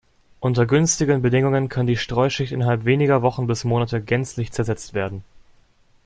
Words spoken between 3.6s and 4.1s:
Monate